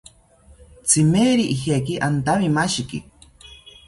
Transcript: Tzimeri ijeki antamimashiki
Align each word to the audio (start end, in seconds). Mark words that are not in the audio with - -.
Tzimeri 0.85 1.43
ijeki 1.55 1.93
antamimashiki 2.07 2.99